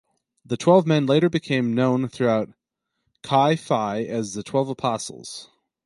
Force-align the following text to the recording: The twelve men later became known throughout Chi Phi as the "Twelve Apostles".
The 0.43 0.57
twelve 0.57 0.87
men 0.87 1.05
later 1.05 1.29
became 1.29 1.75
known 1.75 2.07
throughout 2.07 2.49
Chi 3.21 3.55
Phi 3.55 3.99
as 4.01 4.33
the 4.33 4.41
"Twelve 4.41 4.67
Apostles". 4.69 5.51